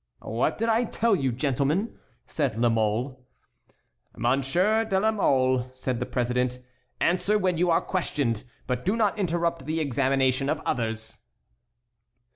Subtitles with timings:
[0.23, 3.23] "What did I tell you, gentlemen?" said La Mole.
[4.17, 6.57] "Monsieur de la Mole," said the president,
[6.99, 11.19] "answer when you are questioned, but do not interrupt the examination of others."